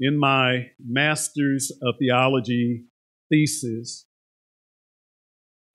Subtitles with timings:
[0.00, 2.84] in my Master's of Theology
[3.30, 4.06] thesis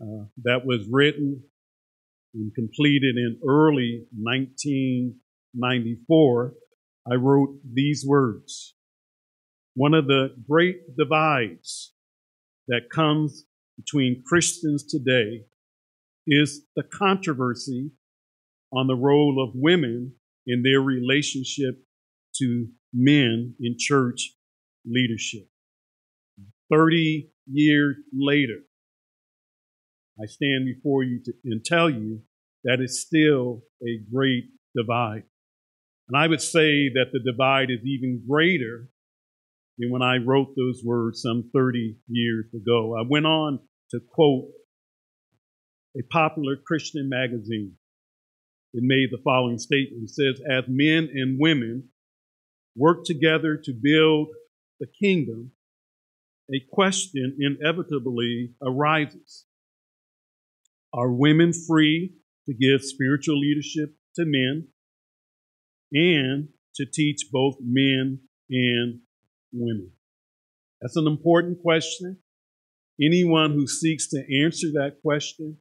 [0.02, 1.44] uh, that was written
[2.34, 6.54] and completed in early 1994,
[7.12, 8.76] I wrote these words.
[9.76, 11.94] One of the great divides
[12.68, 13.46] that comes
[13.78, 15.46] between Christians today
[16.28, 17.92] is the controversy
[18.72, 20.14] on the role of women
[20.46, 21.84] in their relationship
[22.36, 24.34] to men in church
[24.86, 25.48] leadership.
[26.72, 28.60] 30 years later,
[30.22, 32.22] I stand before you to, and tell you
[32.64, 35.24] that it's still a great divide.
[36.08, 38.90] And I would say that the divide is even greater
[39.78, 42.96] than when I wrote those words some 30 years ago.
[42.98, 43.60] I went on
[43.92, 44.50] to quote
[45.98, 47.74] a popular Christian magazine.
[48.74, 50.04] It made the following statement.
[50.04, 51.90] It says, as men and women
[52.76, 54.30] work together to build
[54.80, 55.52] the kingdom,
[56.54, 59.46] a question inevitably arises.
[60.94, 62.14] Are women free
[62.48, 64.68] to give spiritual leadership to men
[65.94, 68.20] and to teach both men
[68.50, 69.00] and
[69.54, 69.92] women?
[70.82, 72.18] That's an important question.
[73.02, 75.58] Anyone who seeks to answer that question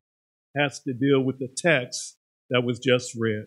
[0.56, 2.16] has to deal with the text
[2.50, 3.46] that was just read.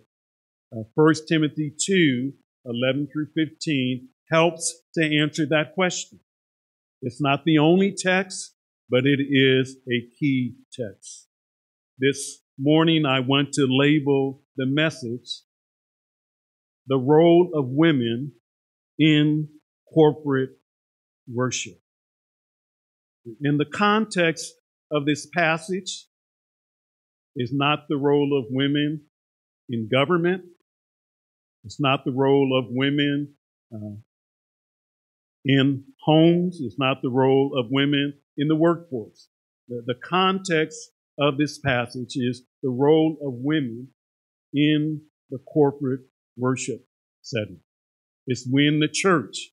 [0.72, 2.34] Uh, 1 Timothy 2,
[2.66, 6.20] 11 through 15 helps to answer that question.
[7.02, 8.56] It's not the only text,
[8.90, 11.28] but it is a key text.
[12.00, 15.42] This morning I want to label the message
[16.88, 18.34] the role of women
[19.00, 19.48] in
[19.94, 20.52] corporate
[21.32, 21.80] worship.
[23.42, 24.54] In the context
[24.92, 26.08] of this passage
[27.36, 29.02] is not the role of women
[29.70, 30.44] in government.
[31.64, 33.34] It's not the role of women
[33.74, 33.96] uh,
[35.46, 36.60] in homes.
[36.62, 39.30] It's not the role of women in the workforce.
[39.68, 40.78] The, the context
[41.20, 43.90] of this passage is the role of women
[44.54, 46.02] in the corporate
[46.38, 46.86] worship
[47.22, 47.60] setting.
[48.28, 49.52] It's when the church,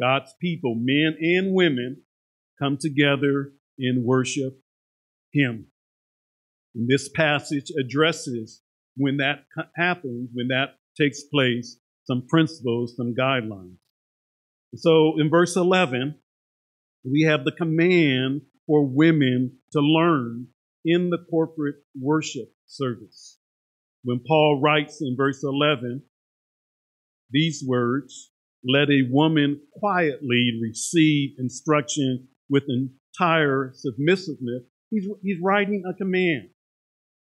[0.00, 2.02] God's people, men and women,
[2.60, 4.58] come together and worship
[5.32, 5.66] Him.
[6.74, 8.62] And this passage addresses
[8.96, 9.44] when that
[9.76, 13.76] happens, when that takes place, some principles, some guidelines.
[14.76, 16.14] So in verse 11,
[17.04, 20.48] we have the command for women to learn
[20.84, 23.38] in the corporate worship service.
[24.04, 26.02] When Paul writes in verse 11
[27.30, 28.30] these words,
[28.64, 36.48] let a woman quietly receive instruction with entire submissiveness, he's, he's writing a command.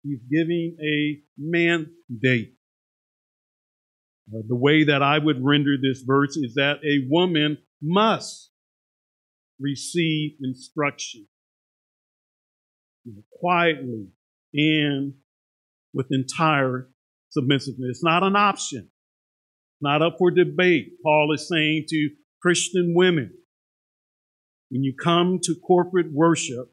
[0.02, 2.54] He's giving a mandate.
[4.32, 8.50] Uh, the way that I would render this verse is that a woman must
[9.58, 11.26] receive instruction
[13.40, 14.06] quietly
[14.54, 15.14] and
[15.92, 16.88] with entire
[17.30, 17.88] submissiveness.
[17.90, 18.90] It's not an option,
[19.80, 20.92] not up for debate.
[21.02, 23.32] Paul is saying to Christian women,
[24.70, 26.72] when you come to corporate worship,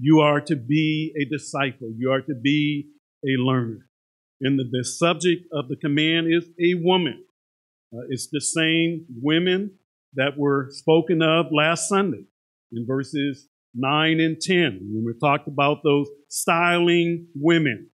[0.00, 1.92] you are to be a disciple.
[1.94, 2.88] You are to be
[3.24, 3.89] a learner.
[4.40, 7.24] And the, the subject of the command is a woman.
[7.92, 9.72] Uh, it's the same women
[10.14, 12.24] that were spoken of last Sunday
[12.72, 17.90] in verses 9 and 10 when we talked about those styling women,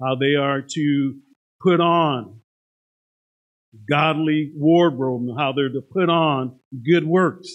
[0.00, 1.14] how they are to
[1.60, 2.40] put on
[3.88, 7.48] godly wardrobe and how they're to put on good works.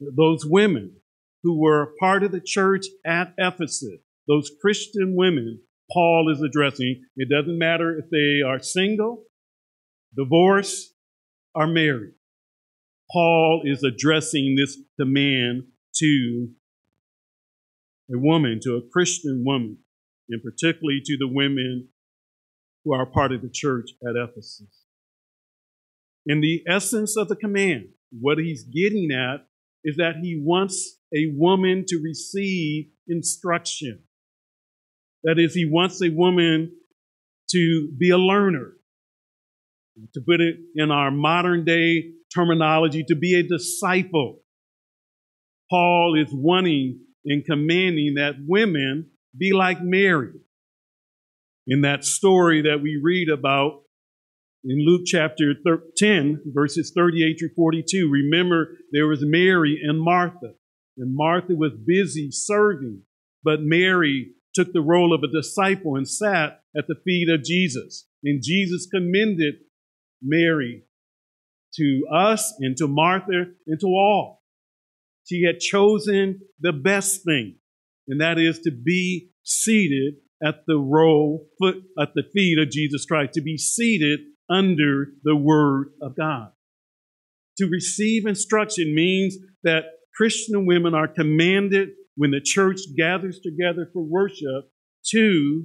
[0.00, 0.96] Those women
[1.42, 5.60] who were a part of the church at Ephesus, those Christian women
[5.92, 7.04] Paul is addressing.
[7.16, 9.24] It doesn't matter if they are single,
[10.16, 10.94] divorced,
[11.54, 12.14] or married.
[13.10, 15.64] Paul is addressing this demand
[15.96, 16.48] to
[18.12, 19.78] a woman, to a Christian woman,
[20.28, 21.88] and particularly to the women
[22.84, 24.84] who are part of the church at Ephesus.
[26.26, 29.46] In the essence of the command, what he's getting at
[29.84, 34.02] is that he wants a woman to receive instruction.
[35.26, 36.70] That is, he wants a woman
[37.50, 38.74] to be a learner.
[40.14, 44.38] To put it in our modern day terminology, to be a disciple.
[45.68, 50.30] Paul is wanting and commanding that women be like Mary.
[51.66, 53.82] In that story that we read about
[54.62, 55.54] in Luke chapter
[55.96, 60.52] 10, verses 38 through 42, remember there was Mary and Martha.
[60.96, 63.02] And Martha was busy serving,
[63.42, 68.06] but Mary took the role of a disciple and sat at the feet of Jesus.
[68.24, 69.54] And Jesus commended
[70.22, 70.84] Mary
[71.74, 74.42] to us and to Martha and to all.
[75.24, 77.56] She had chosen the best thing,
[78.08, 80.14] and that is to be seated
[80.44, 85.36] at the row foot at the feet of Jesus Christ, to be seated under the
[85.36, 86.52] word of God.
[87.58, 94.02] To receive instruction means that Christian women are commanded when the church gathers together for
[94.02, 94.70] worship
[95.10, 95.64] to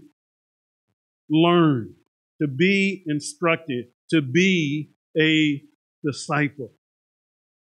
[1.29, 1.93] learn,
[2.41, 5.61] to be instructed, to be a
[6.05, 6.71] disciple.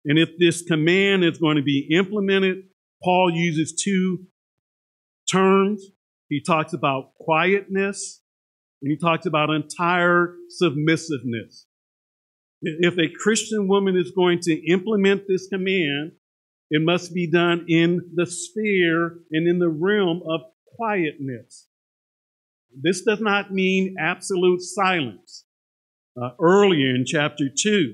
[0.05, 2.63] And if this command is going to be implemented,
[3.03, 4.25] Paul uses two
[5.31, 5.83] terms.
[6.29, 8.21] He talks about quietness
[8.81, 11.65] and he talks about entire submissiveness.
[12.61, 16.13] If a Christian woman is going to implement this command,
[16.69, 20.41] it must be done in the sphere and in the realm of
[20.75, 21.67] quietness.
[22.79, 25.45] This does not mean absolute silence.
[26.21, 27.93] Uh, earlier in chapter 2,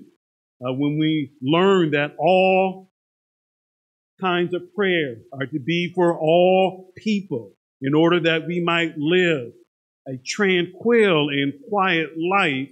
[0.61, 2.91] uh, when we learned that all
[4.19, 9.51] kinds of prayer are to be for all people in order that we might live
[10.07, 12.69] a tranquil and quiet life,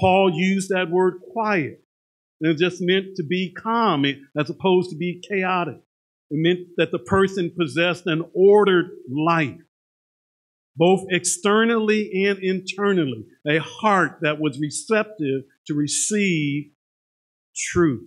[0.00, 1.82] Paul used that word quiet.
[2.40, 5.78] And it just meant to be calm as opposed to be chaotic.
[6.30, 9.60] It meant that the person possessed an ordered life,
[10.76, 16.70] both externally and internally, a heart that was receptive to receive
[17.56, 18.06] truth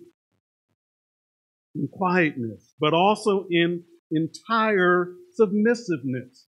[1.75, 6.45] in quietness, but also in entire submissiveness.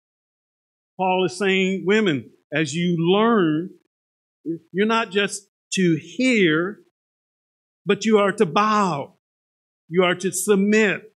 [0.96, 3.70] Paul is saying, women, as you learn,
[4.72, 6.81] you're not just to hear,
[7.84, 9.14] but you are to bow.
[9.88, 11.12] You are to submit.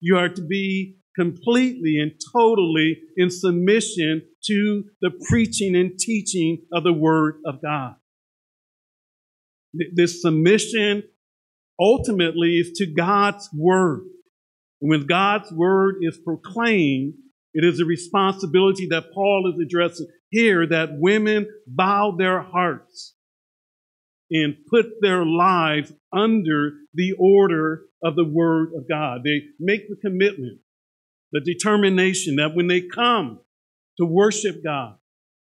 [0.00, 6.84] You are to be completely and totally in submission to the preaching and teaching of
[6.84, 7.96] the Word of God.
[9.94, 11.02] This submission
[11.80, 14.02] ultimately is to God's Word.
[14.80, 17.14] And when God's Word is proclaimed,
[17.52, 23.14] it is a responsibility that Paul is addressing here that women bow their hearts
[24.30, 29.20] and put their lives under the order of the Word of God.
[29.24, 30.60] They make the commitment,
[31.32, 33.40] the determination that when they come
[33.98, 34.96] to worship God,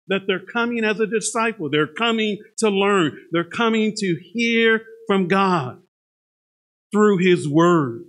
[0.07, 1.69] that they're coming as a disciple.
[1.69, 3.17] They're coming to learn.
[3.31, 5.81] They're coming to hear from God
[6.91, 8.03] through His Word.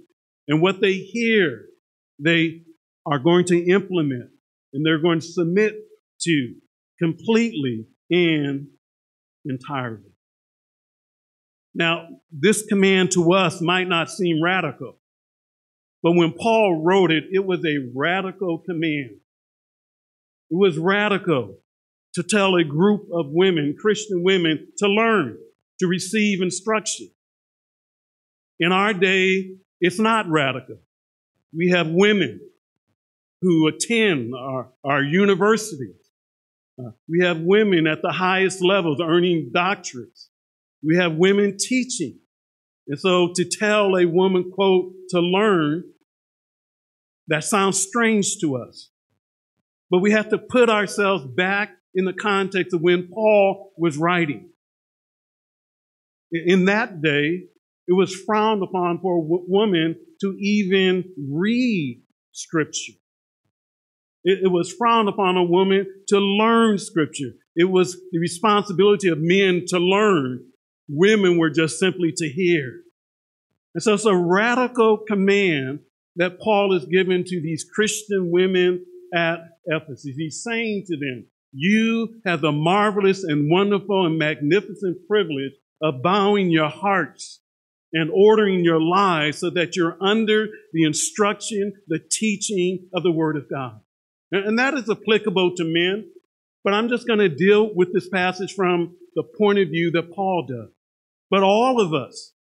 [0.48, 1.66] And what they hear,
[2.18, 2.62] they
[3.06, 4.30] are going to implement
[4.72, 5.74] and they're going to submit
[6.22, 6.54] to
[7.00, 8.66] completely and
[9.46, 10.13] entirely.
[11.74, 14.98] Now, this command to us might not seem radical,
[16.02, 19.16] but when Paul wrote it, it was a radical command.
[20.50, 21.58] It was radical
[22.14, 25.36] to tell a group of women, Christian women, to learn,
[25.80, 27.10] to receive instruction.
[28.60, 30.78] In our day, it's not radical.
[31.52, 32.40] We have women
[33.42, 35.96] who attend our, our universities.
[36.78, 40.28] Uh, we have women at the highest levels earning doctorates.
[40.86, 42.18] We have women teaching.
[42.88, 45.84] And so to tell a woman, quote, to learn,
[47.28, 48.90] that sounds strange to us.
[49.90, 54.50] But we have to put ourselves back in the context of when Paul was writing.
[56.32, 57.44] In that day,
[57.86, 62.94] it was frowned upon for a woman to even read scripture.
[64.24, 67.32] It, was frowned upon a woman to learn scripture.
[67.54, 70.46] It was the responsibility of men to learn.
[70.88, 72.80] Women were just simply to hear.
[73.74, 75.80] And so it's a radical command
[76.16, 80.14] that Paul is giving to these Christian women at Ephesus.
[80.16, 86.50] He's saying to them, you have the marvelous and wonderful and magnificent privilege of bowing
[86.50, 87.40] your hearts
[87.92, 93.36] and ordering your lives so that you're under the instruction, the teaching of the Word
[93.36, 93.80] of God.
[94.32, 96.10] And that is applicable to men,
[96.64, 100.12] but I'm just going to deal with this passage from the point of view that
[100.12, 100.70] Paul does.
[101.30, 102.32] But all of us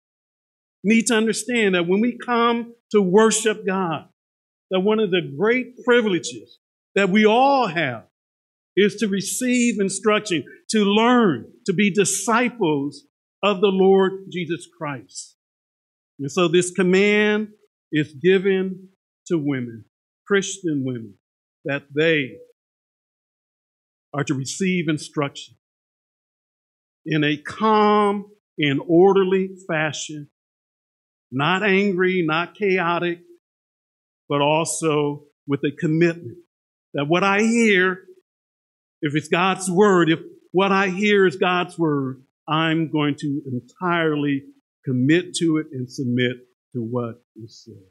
[0.84, 4.06] need to understand that when we come to worship God,
[4.72, 6.60] that one of the great privileges
[6.96, 8.06] that we all have
[8.76, 13.06] is to receive instruction, to learn, to be disciples
[13.44, 15.36] of the Lord Jesus Christ.
[16.20, 17.50] And so this command
[17.92, 18.90] is given
[19.28, 19.86] to women,
[20.26, 21.16] Christian women,
[21.66, 22.38] that they
[24.14, 25.56] are to receive instruction
[27.06, 28.26] in a calm
[28.58, 30.30] and orderly fashion,
[31.32, 33.20] not angry, not chaotic,
[34.30, 36.38] but also with a commitment
[36.94, 38.04] that what I hear
[39.04, 40.20] if it's God's word, if
[40.52, 44.44] what I hear is God's word, I'm going to entirely
[44.86, 46.38] commit to it and submit
[46.74, 47.84] to what is said.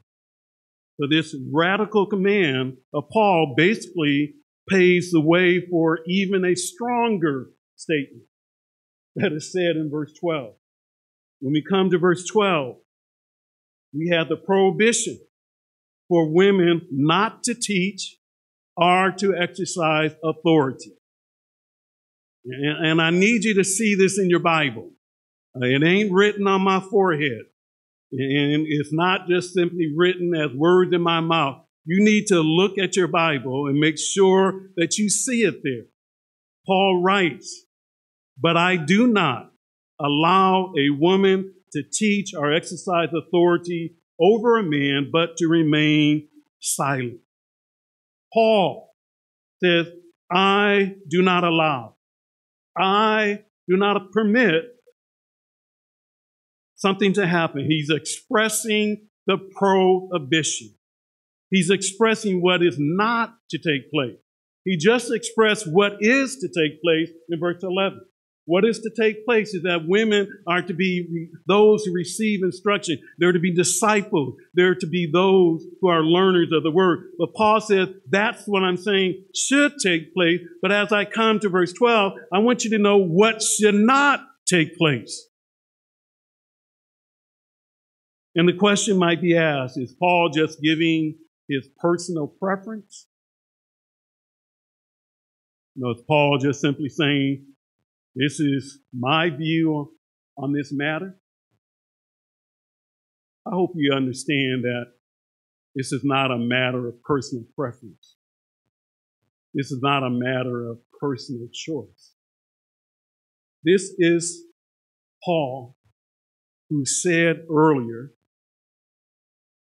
[0.99, 4.33] So this radical command of Paul basically
[4.69, 8.23] paves the way for even a stronger statement
[9.15, 10.53] that is said in verse 12.
[11.39, 12.77] When we come to verse 12,
[13.93, 15.19] we have the prohibition
[16.07, 18.17] for women not to teach
[18.75, 20.93] or to exercise authority.
[22.45, 24.91] And, and I need you to see this in your Bible.
[25.55, 27.43] It ain't written on my forehead.
[28.11, 31.62] And it's not just simply written as words in my mouth.
[31.85, 35.85] You need to look at your Bible and make sure that you see it there.
[36.65, 37.65] Paul writes,
[38.39, 39.51] but I do not
[39.99, 47.19] allow a woman to teach or exercise authority over a man, but to remain silent.
[48.33, 48.95] Paul
[49.61, 49.87] says,
[50.31, 51.95] I do not allow.
[52.77, 54.63] I do not permit
[56.75, 57.65] something to happen.
[57.69, 60.75] He's expressing the prohibition.
[61.53, 64.17] He's expressing what is not to take place.
[64.65, 68.01] He just expressed what is to take place in verse 11.
[68.45, 72.97] What is to take place is that women are to be those who receive instruction.
[73.19, 74.33] They're to be disciples.
[74.55, 77.11] They're to be those who are learners of the word.
[77.19, 80.39] But Paul says that's what I'm saying should take place.
[80.59, 84.21] But as I come to verse 12, I want you to know what should not
[84.47, 85.27] take place.
[88.35, 91.19] And the question might be asked, is Paul just giving
[91.49, 93.07] his personal preference?
[95.75, 97.45] No, is Paul just simply saying,
[98.15, 99.91] this is my view
[100.37, 101.17] on this matter.
[103.45, 104.85] I hope you understand that
[105.75, 108.15] this is not a matter of personal preference.
[109.53, 112.13] This is not a matter of personal choice.
[113.63, 114.43] This is
[115.23, 115.75] Paul
[116.69, 118.13] who said earlier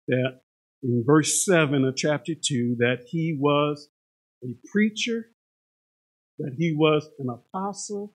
[0.08, 0.40] that
[0.82, 3.88] in verse 7 of chapter 2 that he was
[4.44, 5.26] a preacher,
[6.38, 8.14] that he was an apostle,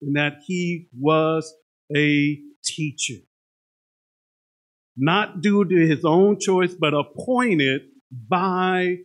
[0.00, 1.54] and that he was
[1.94, 3.22] a teacher.
[4.96, 8.98] Not due to his own choice, but appointed by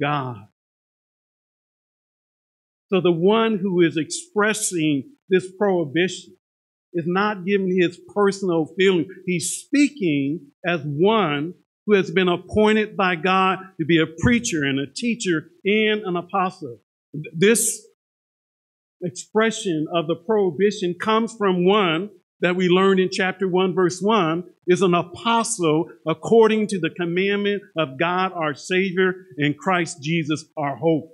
[0.00, 0.48] God.
[2.88, 6.36] So the one who is expressing this prohibition
[6.92, 9.08] is not giving his personal feeling.
[9.24, 11.54] He's speaking as one
[11.86, 16.16] who has been appointed by God to be a preacher and a teacher and an
[16.16, 16.78] apostle.
[17.34, 17.84] This
[19.02, 22.10] expression of the prohibition comes from one
[22.40, 27.62] that we learned in chapter 1 verse 1 is an apostle according to the commandment
[27.76, 31.10] of God our Savior and Christ Jesus our hope.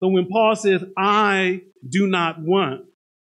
[0.00, 2.84] So when Paul says, I do not want,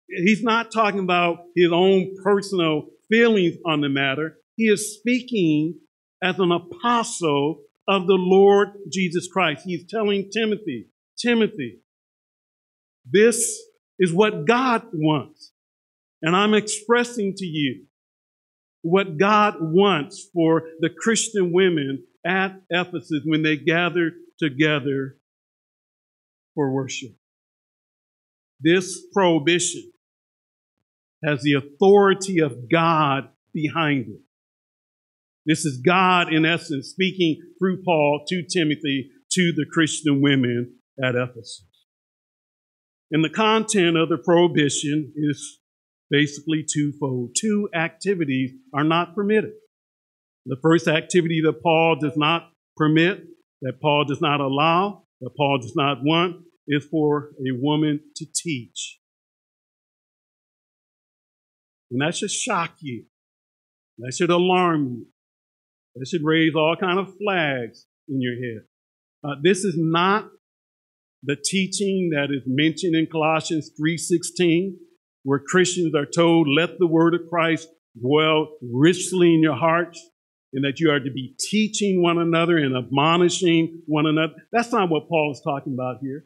[0.07, 4.38] he's not talking about his own personal feelings on the matter.
[4.59, 5.79] He is speaking
[6.21, 9.61] as an apostle of the Lord Jesus Christ.
[9.63, 11.79] He's telling Timothy, Timothy,
[13.09, 13.57] this
[13.99, 15.53] is what God wants.
[16.21, 17.85] And I'm expressing to you
[18.81, 25.15] what God wants for the Christian women at Ephesus when they gather together
[26.53, 27.11] for worship.
[28.59, 29.89] This prohibition
[31.23, 34.19] has the authority of God behind it.
[35.45, 41.15] This is God, in essence, speaking through Paul to Timothy, to the Christian women at
[41.15, 41.65] Ephesus.
[43.11, 45.59] And the content of the prohibition is
[46.09, 47.35] basically twofold.
[47.39, 49.53] Two activities are not permitted.
[50.45, 53.23] The first activity that Paul does not permit,
[53.61, 58.25] that Paul does not allow, that Paul does not want, is for a woman to
[58.35, 58.99] teach.
[61.91, 63.05] And that should shock you.
[63.97, 65.05] That should alarm you.
[65.95, 68.61] That should raise all kind of flags in your head.
[69.23, 70.29] Uh, this is not
[71.23, 74.77] the teaching that is mentioned in Colossians 3:16,
[75.23, 77.69] where Christians are told, "Let the word of Christ
[77.99, 79.99] dwell richly in your hearts."
[80.51, 84.33] And that you are to be teaching one another and admonishing one another.
[84.51, 86.25] That's not what Paul is talking about here.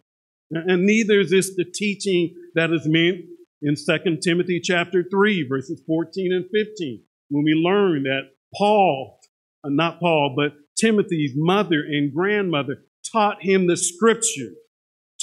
[0.50, 3.26] And neither is this the teaching that is meant
[3.62, 9.20] in 2 Timothy chapter 3, verses 14 and 15, when we learn that Paul,
[9.64, 14.52] Uh, not Paul, but Timothy's mother and grandmother taught him the scripture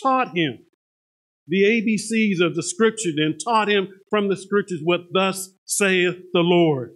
[0.01, 0.59] taught him
[1.49, 6.41] the ABCs of the scripture and taught him from the scriptures what thus saith the
[6.41, 6.93] Lord.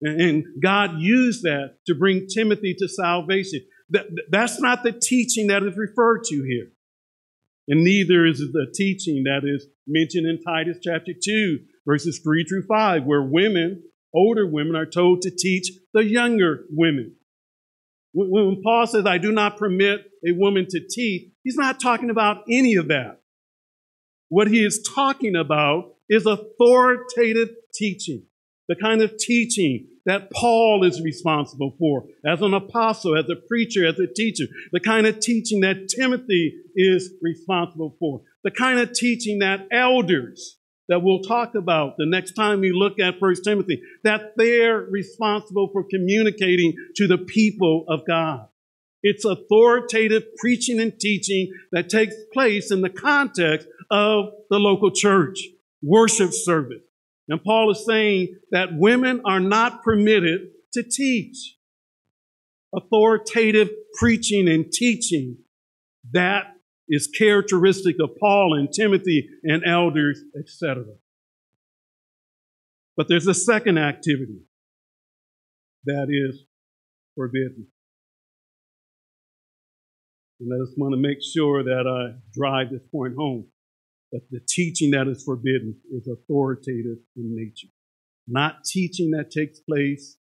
[0.00, 3.60] And God used that to bring Timothy to salvation.
[3.90, 6.68] That, that's not the teaching that is referred to here.
[7.68, 12.66] And neither is the teaching that is mentioned in Titus chapter 2, verses 3 through
[12.66, 13.82] 5, where women,
[14.16, 17.14] older women, are told to teach the younger women.
[18.14, 22.44] When Paul says, I do not permit a woman to teach, he's not talking about
[22.50, 23.20] any of that.
[24.30, 28.24] What he is talking about is authoritative teaching,
[28.68, 33.86] the kind of teaching that Paul is responsible for as an apostle, as a preacher,
[33.86, 38.92] as a teacher, the kind of teaching that Timothy is responsible for, the kind of
[38.92, 40.58] teaching that elders
[40.88, 45.68] that we'll talk about the next time we look at First Timothy, that they're responsible
[45.72, 48.46] for communicating to the people of God.
[49.02, 55.40] It's authoritative preaching and teaching that takes place in the context of the local church,
[55.82, 56.82] worship service,
[57.28, 61.56] and Paul is saying that women are not permitted to teach.
[62.74, 65.38] Authoritative preaching and teaching,
[66.12, 66.55] that
[66.88, 70.84] is characteristic of Paul and Timothy and elders, etc.
[72.96, 74.40] But there's a second activity
[75.84, 76.44] that is
[77.14, 77.66] forbidden.
[80.40, 83.46] And I just want to make sure that I drive this point home
[84.12, 87.68] that the teaching that is forbidden is authoritative in nature.
[88.28, 90.16] Not teaching that takes place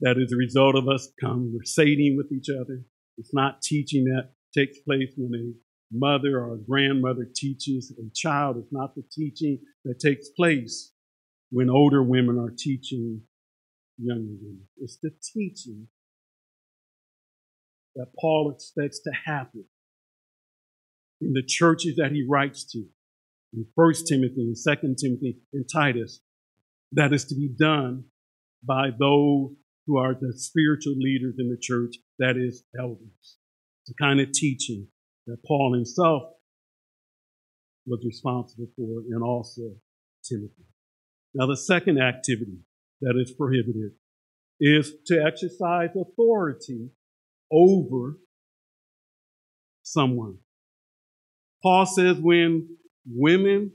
[0.00, 2.84] that is a result of us conversating with each other.
[3.18, 5.52] It's not teaching that takes place when a
[5.92, 8.56] mother or a grandmother teaches a child.
[8.58, 10.92] It's not the teaching that takes place
[11.50, 13.22] when older women are teaching
[13.98, 14.62] younger women.
[14.78, 15.88] It's the teaching
[17.96, 19.64] that Paul expects to happen
[21.20, 22.84] in the churches that he writes to,
[23.52, 26.20] in 1 Timothy and 2 Timothy and Titus,
[26.92, 28.04] that is to be done
[28.62, 29.50] by those
[29.86, 33.38] who are the spiritual leaders in the church, that is, elders.
[33.90, 34.86] The kind of teaching
[35.26, 36.22] that Paul himself
[37.86, 39.62] was responsible for, and also
[40.22, 40.64] Timothy.
[41.34, 42.58] Now, the second activity
[43.00, 43.90] that is prohibited
[44.60, 46.90] is to exercise authority
[47.50, 48.18] over
[49.82, 50.38] someone.
[51.60, 52.76] Paul says when
[53.12, 53.72] women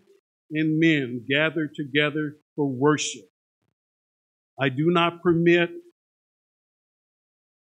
[0.50, 3.26] and men gather together for worship,
[4.58, 5.72] I do not permit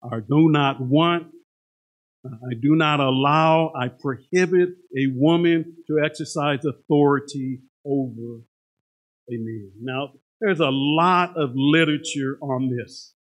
[0.03, 1.29] or do not want,
[2.25, 8.43] I do not allow, I prohibit a woman to exercise authority over
[9.29, 9.73] a man.
[9.81, 13.15] Now, there's a lot of literature on this.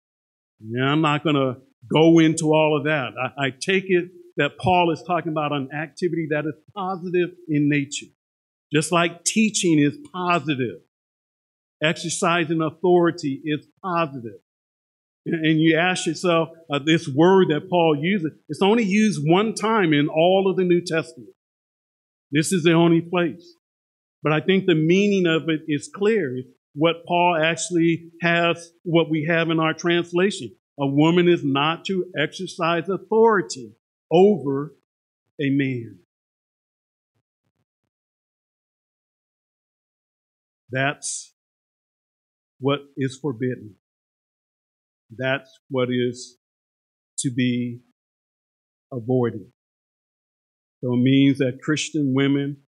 [0.61, 1.57] Now, I'm not going to
[1.93, 3.11] go into all of that.
[3.21, 7.69] I, I take it that Paul is talking about an activity that is positive in
[7.69, 8.07] nature.
[8.73, 10.81] Just like teaching is positive,
[11.83, 14.41] exercising authority is positive.
[15.33, 19.93] And you ask yourself, uh, this word that Paul uses, it's only used one time
[19.93, 21.31] in all of the New Testament.
[22.31, 23.55] This is the only place.
[24.23, 26.37] But I think the meaning of it is clear.
[26.37, 30.55] It's what Paul actually has, what we have in our translation.
[30.79, 33.73] A woman is not to exercise authority
[34.13, 34.75] over
[35.41, 35.99] a man.
[40.71, 41.33] That's
[42.61, 43.77] what is forbidden.
[45.17, 46.37] That's what is
[47.21, 47.81] to be
[48.93, 49.47] avoided.
[50.83, 52.59] So it means that Christian women,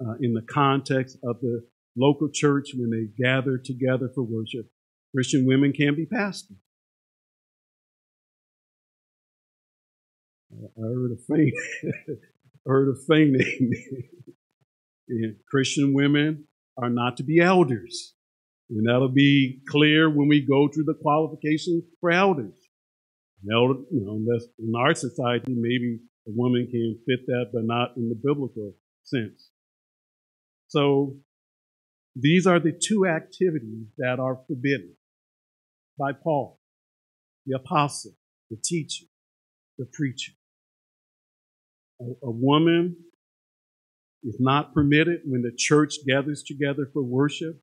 [0.00, 1.62] uh, in the context of the
[1.96, 4.66] local church, when they gather together for worship,
[5.14, 6.56] Christian women can be pastors.
[10.52, 11.54] I heard a faint,
[12.66, 13.72] heard a fainting.
[15.50, 16.44] Christian women
[16.76, 18.14] are not to be elders.
[18.70, 22.54] And that'll be clear when we go through the qualifications for elders.
[23.52, 27.96] elder, you know, unless in our society, maybe a woman can fit that, but not
[27.96, 29.50] in the biblical sense.
[30.68, 31.16] So
[32.14, 34.94] these are the two activities that are forbidden
[35.98, 36.60] by Paul,
[37.46, 38.12] the apostle,
[38.50, 39.06] the teacher,
[39.78, 40.32] the preacher
[42.00, 42.96] a, a woman
[44.22, 47.60] is not permitted when the church gathers together for worship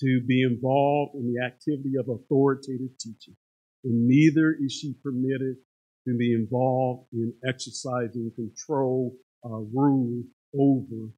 [0.00, 3.36] to be involved in the activity of authoritative teaching.
[3.84, 5.56] And neither is she permitted
[6.06, 10.22] to be involved in exercising control or rule
[10.58, 11.10] over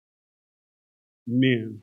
[1.26, 1.80] men,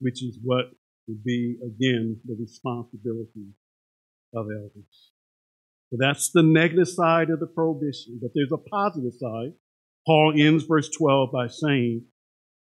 [0.00, 0.66] which is what
[1.06, 3.48] would be, again, the responsibility
[4.34, 5.10] of elders.
[5.90, 9.52] So that's the negative side of the prohibition, but there's a positive side.
[10.06, 12.04] Paul ends verse 12 by saying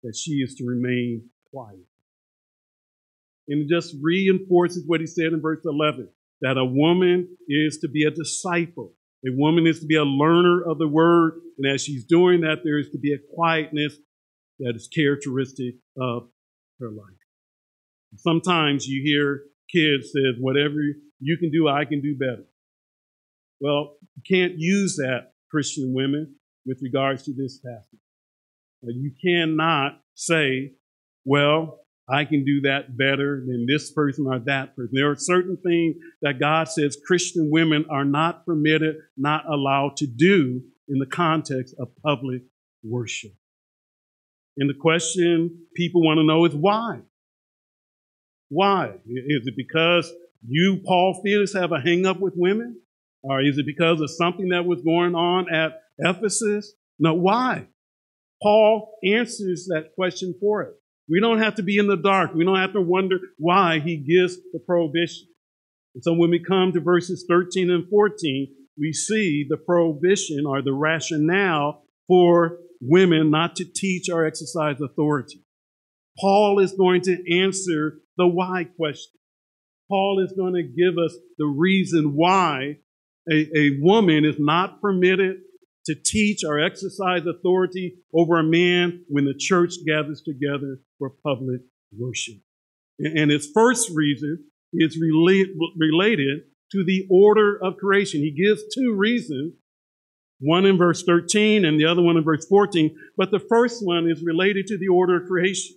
[0.02, 1.86] that she is to remain quiet.
[3.48, 6.08] And it just reinforces what he said in verse 11
[6.42, 8.94] that a woman is to be a disciple
[9.26, 12.58] A woman is to be a learner of the word, and as she's doing that,
[12.62, 13.96] there is to be a quietness
[14.60, 16.28] that is characteristic of
[16.78, 17.16] her life.
[18.16, 20.76] Sometimes you hear kids say, whatever
[21.18, 22.44] you can do, I can do better.
[23.60, 27.98] Well, you can't use that, Christian women, with regards to this passage.
[28.82, 30.74] You cannot say,
[31.24, 34.92] well, I can do that better than this person or that person.
[34.94, 40.06] There are certain things that God says Christian women are not permitted, not allowed to
[40.06, 42.42] do in the context of public
[42.82, 43.32] worship.
[44.56, 47.00] And the question people want to know is why?
[48.48, 48.86] Why?
[49.06, 50.10] Is it because
[50.46, 52.80] you, Paul Felix, have a hang up with women?
[53.22, 56.72] Or is it because of something that was going on at Ephesus?
[56.98, 57.66] No, why?
[58.42, 60.74] Paul answers that question for us.
[61.08, 62.34] We don't have to be in the dark.
[62.34, 65.28] We don't have to wonder why he gives the prohibition.
[65.94, 70.62] And so when we come to verses 13 and 14, we see the prohibition or
[70.62, 75.42] the rationale for women not to teach or exercise authority.
[76.20, 79.18] Paul is going to answer the why question.
[79.88, 82.78] Paul is going to give us the reason why
[83.30, 85.38] a, a woman is not permitted
[85.88, 91.62] to teach or exercise authority over a man when the church gathers together for public
[91.96, 92.36] worship.
[92.98, 96.40] And its first reason is related
[96.72, 98.20] to the order of creation.
[98.20, 99.54] He gives two reasons,
[100.40, 104.10] one in verse 13 and the other one in verse 14, but the first one
[104.10, 105.74] is related to the order of creation.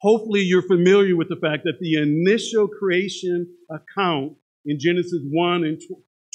[0.00, 4.32] Hopefully you're familiar with the fact that the initial creation account
[4.64, 5.78] in Genesis 1 and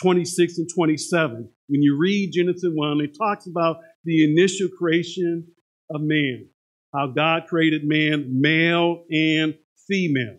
[0.01, 1.49] 26 and 27.
[1.73, 5.47] When you read Genesis 1, it talks about the initial creation
[5.89, 6.49] of man,
[6.93, 9.55] how God created man, male and
[9.87, 10.37] female.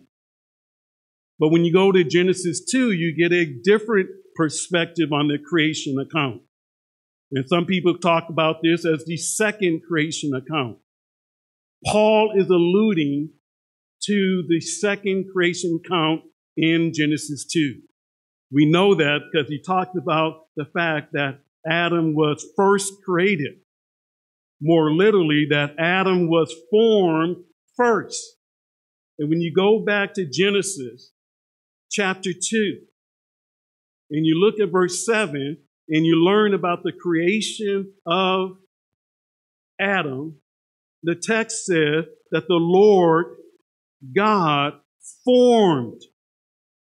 [1.41, 5.97] But when you go to Genesis 2, you get a different perspective on the creation
[5.99, 6.43] account.
[7.33, 10.79] And some people talk about this as the second creation account.
[11.85, 13.31] Paul is alluding
[14.05, 16.21] to the second creation count
[16.57, 17.81] in Genesis 2.
[18.55, 23.55] We know that because he talked about the fact that Adam was first created.
[24.63, 27.39] More literally, that Adam was formed
[27.77, 28.23] first.
[29.19, 31.11] And when you go back to Genesis
[31.91, 32.79] chapter 2,
[34.13, 38.53] and you look at verse 7, and you learn about the creation of
[39.81, 40.37] Adam,
[41.03, 43.27] the text says that the Lord
[44.15, 44.75] God
[45.25, 46.03] formed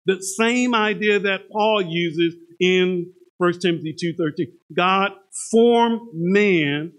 [0.05, 4.47] the same idea that Paul uses in 1 Timothy 2.13.
[4.75, 5.11] God
[5.51, 6.93] formed man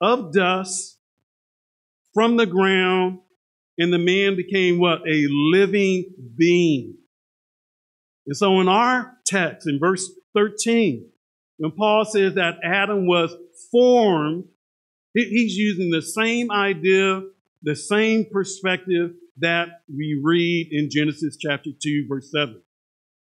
[0.00, 0.98] of dust
[2.12, 3.18] from the ground,
[3.78, 5.00] and the man became what?
[5.00, 6.04] A living
[6.36, 6.96] being.
[8.26, 11.08] And so in our text, in verse 13,
[11.58, 13.34] when Paul says that Adam was
[13.70, 14.44] formed,
[15.14, 17.22] he's using the same idea,
[17.62, 22.60] the same perspective that we read in Genesis chapter 2, verse 7.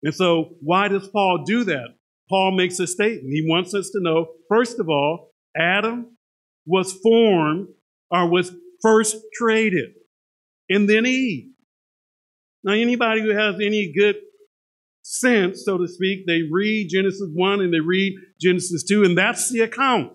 [0.03, 1.89] And so, why does Paul do that?
[2.29, 3.33] Paul makes a statement.
[3.33, 6.17] He wants us to know, first of all, Adam
[6.65, 7.69] was formed
[8.11, 9.91] or was first created,
[10.69, 11.51] and then Eve.
[12.65, 14.17] Now, anybody who has any good
[15.03, 19.51] sense, so to speak, they read Genesis 1 and they read Genesis 2, and that's
[19.51, 20.13] the account.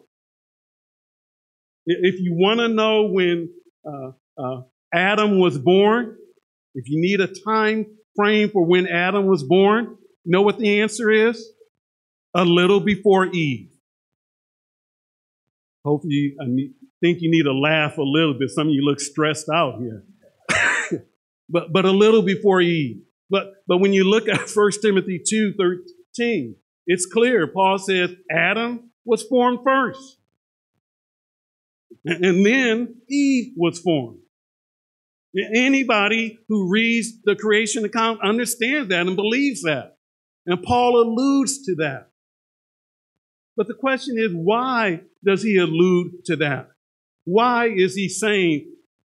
[1.86, 3.50] If you want to know when
[3.86, 4.62] uh, uh,
[4.96, 6.16] Adam was born,
[6.74, 11.12] if you need a time frame for when Adam was born, know what the answer
[11.12, 11.52] is?
[12.34, 13.70] A little before Eve.
[15.84, 18.50] Hopefully, I need, think you need to laugh a little bit.
[18.50, 20.04] Some of you look stressed out here.
[21.50, 23.02] but, but a little before Eve.
[23.30, 26.56] But, but when you look at 1 Timothy 2 13,
[26.88, 27.48] it's clear.
[27.48, 30.18] Paul says Adam was formed first.
[32.06, 34.20] And then Eve was formed.
[35.54, 39.98] Anybody who reads the creation account understands that and believes that.
[40.46, 42.10] And Paul alludes to that.
[43.58, 46.70] But the question is, why does he allude to that?
[47.26, 48.72] Why is he saying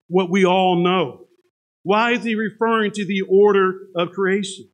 [0.08, 1.26] what we all know?
[1.82, 4.68] Why is he referring to the order of creation?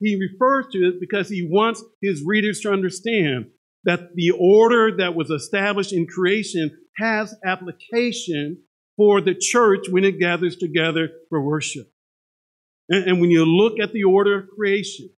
[0.00, 3.46] He refers to it because he wants his readers to understand
[3.84, 8.58] that the order that was established in creation has application
[8.96, 11.90] for the church when it gathers together for worship.
[12.88, 15.10] And, and when you look at the order of creation,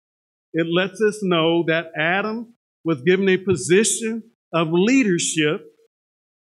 [0.52, 5.66] it lets us know that Adam was given a position of leadership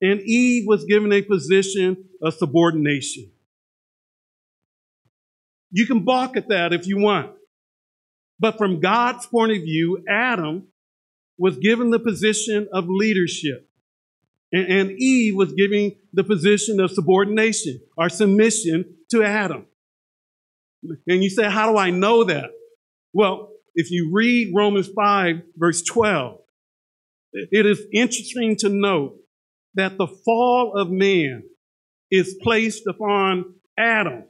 [0.01, 3.31] and Eve was given a position of subordination.
[5.71, 7.31] You can balk at that if you want.
[8.39, 10.67] But from God's point of view, Adam
[11.37, 13.69] was given the position of leadership.
[14.53, 19.65] And, Eve was giving the position of subordination or submission to Adam.
[21.07, 22.49] And you say, how do I know that?
[23.13, 26.39] Well, if you read Romans 5 verse 12,
[27.33, 29.15] it is interesting to note
[29.75, 31.43] that the fall of man
[32.09, 34.25] is placed upon Adam.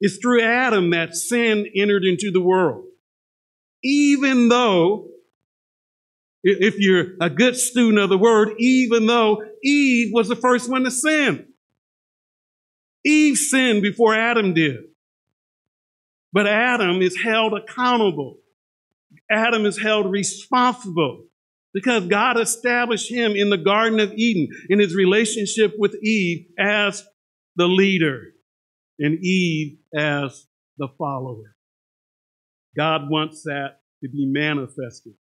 [0.00, 2.84] It's through Adam that sin entered into the world.
[3.82, 5.08] Even though,
[6.46, 10.84] if you're a good student of the word, even though Eve was the first one
[10.84, 11.48] to sin.
[13.04, 14.76] Eve sinned before Adam did.
[16.32, 18.38] But Adam is held accountable.
[19.28, 21.24] Adam is held responsible
[21.74, 27.04] because God established him in the Garden of Eden in his relationship with Eve as
[27.56, 28.22] the leader
[29.00, 30.46] and Eve as
[30.78, 31.56] the follower.
[32.76, 35.14] God wants that to be manifested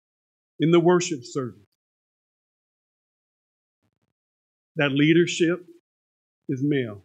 [0.60, 1.60] in the worship service.
[4.76, 5.64] That leadership
[6.48, 7.04] is male.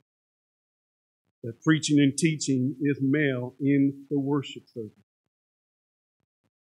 [1.44, 4.92] That preaching and teaching is male in the worship service.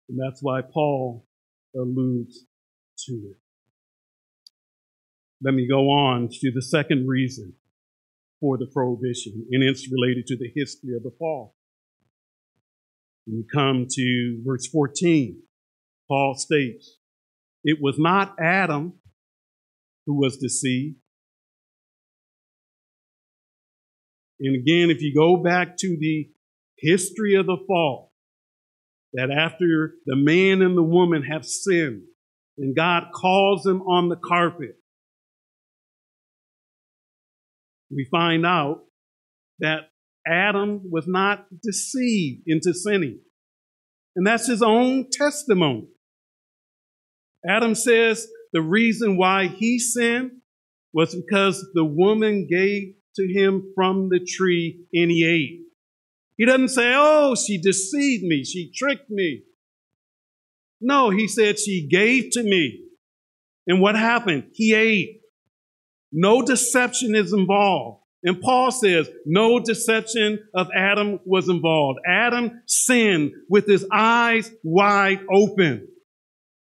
[0.09, 1.25] And that's why Paul
[1.75, 2.45] alludes
[3.05, 3.37] to it.
[5.41, 7.53] Let me go on to the second reason
[8.39, 11.55] for the prohibition, and it's related to the history of the fall.
[13.25, 15.41] You come to verse 14,
[16.07, 16.97] Paul states,
[17.63, 18.93] It was not Adam
[20.05, 20.97] who was deceived.
[24.39, 26.29] And again, if you go back to the
[26.77, 28.11] history of the fall,
[29.13, 32.03] that after the man and the woman have sinned,
[32.57, 34.75] and God calls them on the carpet.
[37.89, 38.81] We find out
[39.59, 39.89] that
[40.27, 43.19] Adam was not deceived into sinning.
[44.15, 45.87] And that's his own testimony.
[47.47, 50.31] Adam says the reason why he sinned
[50.93, 55.61] was because the woman gave to him from the tree and he ate.
[56.37, 58.43] He doesn't say, oh, she deceived me.
[58.43, 59.43] She tricked me.
[60.81, 62.81] No, he said she gave to me.
[63.67, 64.51] And what happened?
[64.53, 65.21] He ate.
[66.11, 68.01] No deception is involved.
[68.23, 71.99] And Paul says no deception of Adam was involved.
[72.07, 75.87] Adam sinned with his eyes wide open.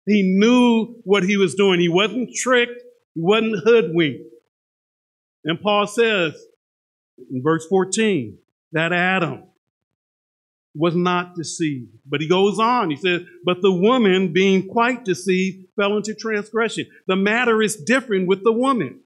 [0.06, 1.80] He knew what he was doing.
[1.80, 2.82] He wasn't tricked.
[3.16, 4.24] He wasn't hoodwinked.
[5.44, 6.34] And Paul says
[7.32, 8.38] in verse 14
[8.74, 9.44] that Adam
[10.76, 11.92] was not deceived.
[12.06, 12.90] But he goes on.
[12.90, 16.88] He says, but the woman being quite deceived fell into transgression.
[17.08, 19.00] The matter is different with the woman.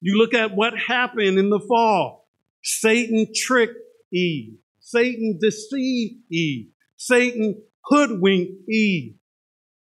[0.00, 2.28] You look at what happened in the fall.
[2.62, 3.78] Satan tricked
[4.12, 4.54] Eve.
[4.80, 6.68] Satan deceived Eve.
[6.96, 9.14] Satan hoodwinked Eve.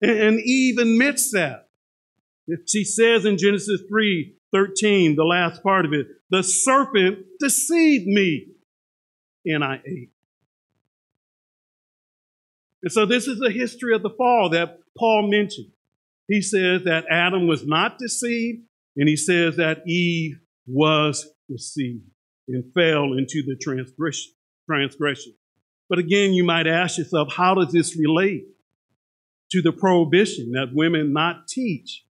[0.01, 1.67] And Eve admits that.
[2.67, 8.47] She says in Genesis 3 13, the last part of it, the serpent deceived me
[9.45, 10.09] and I ate.
[12.81, 15.71] And so this is the history of the fall that Paul mentioned.
[16.27, 18.61] He says that Adam was not deceived,
[18.95, 22.05] and he says that Eve was deceived
[22.47, 24.31] and fell into the transgression.
[24.65, 25.33] transgression.
[25.89, 28.45] But again, you might ask yourself, how does this relate
[29.51, 32.05] to the prohibition that women not teach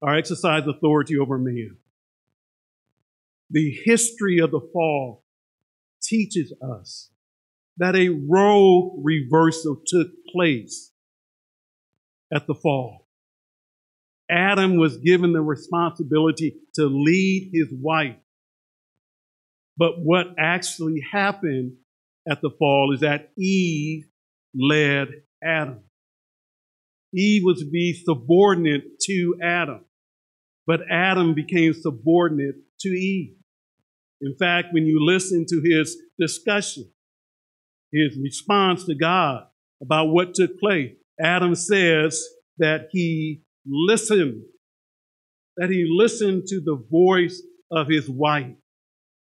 [0.00, 1.76] or exercise authority over men?
[3.50, 5.22] The history of the fall
[6.02, 7.10] teaches us
[7.76, 10.90] that a role reversal took place
[12.32, 13.06] at the fall.
[14.30, 18.16] Adam was given the responsibility to lead his wife.
[19.76, 21.76] But what actually happened
[22.28, 24.04] at the fall is that Eve
[24.54, 25.08] led
[25.42, 25.80] Adam.
[27.14, 29.84] Eve was to be subordinate to Adam,
[30.66, 33.36] but Adam became subordinate to Eve.
[34.20, 36.90] In fact, when you listen to his discussion,
[37.92, 39.44] his response to God
[39.82, 42.24] about what took place, Adam says
[42.58, 44.42] that he listened,
[45.56, 48.56] that he listened to the voice of his wife.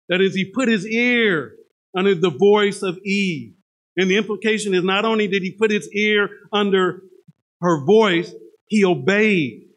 [0.09, 1.55] That is, he put his ear
[1.97, 3.55] under the voice of Eve.
[3.97, 7.03] And the implication is not only did he put his ear under
[7.61, 8.33] her voice,
[8.67, 9.69] he obeyed.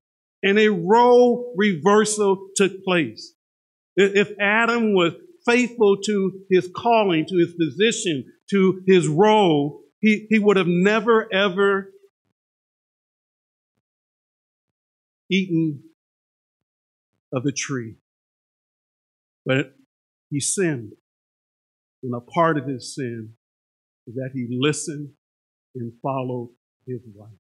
[0.42, 3.34] And a role reversal took place.
[3.96, 5.14] If Adam was
[5.46, 11.28] faithful to his calling, to his position, to his role, he, he would have never,
[11.34, 11.92] ever
[15.30, 15.84] eaten
[17.34, 17.96] of the tree.
[19.46, 19.76] But
[20.30, 20.94] he sinned.
[22.06, 23.34] And a part of his sin
[24.06, 25.10] is that he listened
[25.74, 26.52] and followed
[26.86, 27.32] his wife.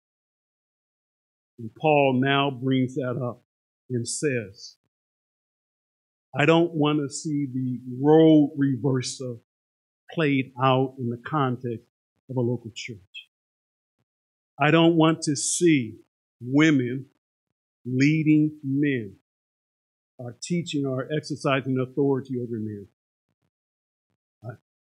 [1.59, 3.43] And Paul now brings that up
[3.91, 4.77] and says,
[6.35, 9.39] I don't want to see the role reversal
[10.11, 11.85] played out in the context
[12.31, 12.97] of a local church.
[14.59, 15.99] I don't want to see
[16.41, 17.05] women
[17.85, 19.15] leading men
[20.19, 22.87] are teaching or exercising authority over men.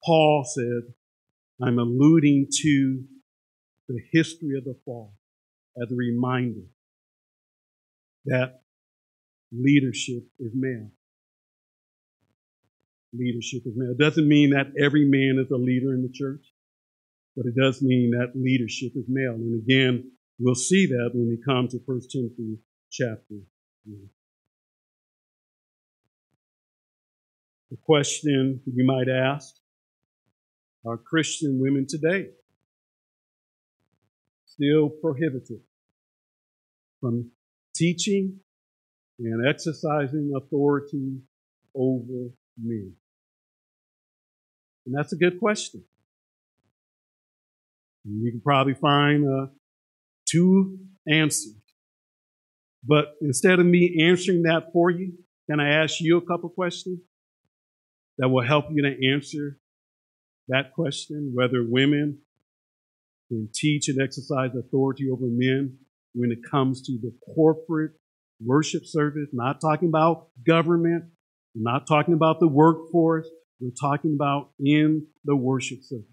[0.04, 0.94] Paul said,
[1.62, 3.04] I'm alluding to
[3.88, 5.14] the history of the fall
[5.80, 6.62] as a reminder
[8.26, 8.62] that
[9.52, 10.90] leadership is male.
[13.12, 13.90] Leadership is male.
[13.90, 16.46] It doesn't mean that every man is a leader in the church,
[17.36, 19.34] but it does mean that leadership is male.
[19.34, 22.58] And again, we'll see that when we come to 1 Timothy
[22.90, 23.34] chapter
[23.84, 24.08] 1.
[27.70, 29.59] The question you might ask
[30.86, 32.28] are Christian women today
[34.46, 35.60] still prohibited
[37.00, 37.30] from
[37.74, 38.40] teaching
[39.18, 41.18] and exercising authority
[41.74, 42.94] over men?
[44.86, 45.84] And that's a good question.
[48.04, 49.46] You can probably find uh,
[50.26, 51.54] two answers.
[52.82, 55.12] But instead of me answering that for you,
[55.50, 57.00] can I ask you a couple questions?
[58.20, 59.58] that will help you to answer
[60.50, 62.18] that question, whether women
[63.28, 65.78] can teach and exercise authority over men
[66.14, 67.92] when it comes to the corporate
[68.44, 71.04] worship service, not talking about government,
[71.54, 73.28] not talking about the workforce,
[73.60, 76.06] we're talking about in the worship service.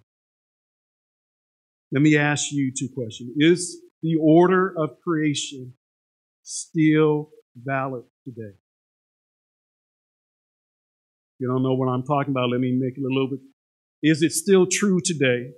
[1.92, 3.32] Let me ask you two questions.
[3.38, 5.74] Is the order of creation
[6.44, 8.56] still valid today?
[11.40, 13.40] you don't know what I'm talking about, let me make it a little bit.
[14.04, 15.52] Is it still true today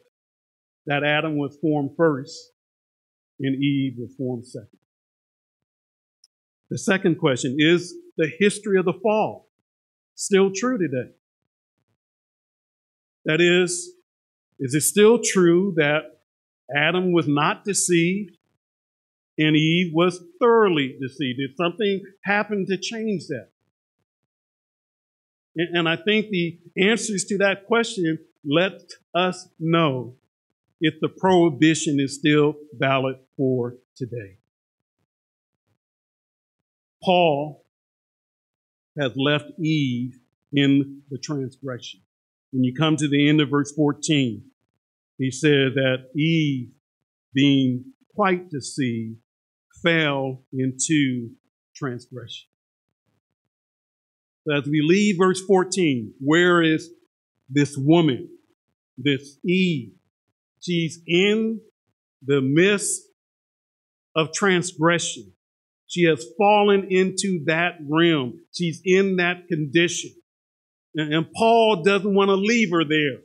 [0.85, 2.51] that Adam was formed first
[3.39, 4.79] and Eve was formed second?
[6.69, 9.49] The second question is the history of the fall
[10.15, 11.11] still true today?
[13.25, 13.91] That is,
[14.59, 16.03] is it still true that
[16.73, 18.37] Adam was not deceived
[19.37, 21.39] and Eve was thoroughly deceived?
[21.39, 23.49] Did something happen to change that?
[25.55, 28.81] And I think the answers to that question let
[29.13, 30.15] us know
[30.81, 34.39] if the prohibition is still valid for today.
[37.03, 37.63] Paul
[38.99, 40.19] has left Eve
[40.51, 42.01] in the transgression.
[42.51, 44.43] When you come to the end of verse 14,
[45.19, 46.71] he said that Eve,
[47.35, 47.85] being
[48.15, 49.17] quite deceived,
[49.83, 51.29] fell into
[51.75, 52.47] transgression.
[54.51, 56.89] As we leave verse 14, where is
[57.49, 58.29] this woman,
[59.01, 59.93] this Eve?
[60.59, 61.61] She's in
[62.21, 63.01] the midst
[64.15, 65.31] of transgression.
[65.87, 68.41] She has fallen into that realm.
[68.53, 70.11] She's in that condition.
[70.95, 73.21] And Paul doesn't want to leave her there.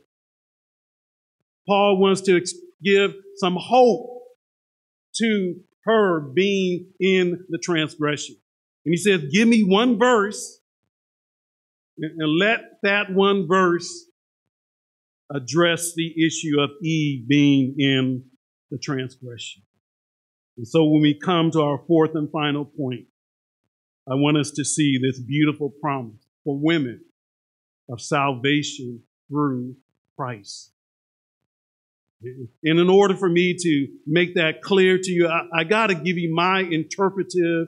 [1.67, 2.41] Paul wants to
[2.83, 4.21] give some hope
[5.17, 8.35] to her being in the transgression.
[8.85, 10.59] And he says, give me one verse
[11.97, 14.05] and let that one verse
[15.33, 18.23] address the issue of Eve being in
[18.71, 19.63] the transgression.
[20.57, 23.05] And so when we come to our fourth and final point,
[24.09, 27.01] I want us to see this beautiful promise for women
[27.89, 29.75] of salvation through
[30.15, 30.71] Christ.
[32.21, 35.95] And in order for me to make that clear to you, I, I got to
[35.95, 37.67] give you my interpretive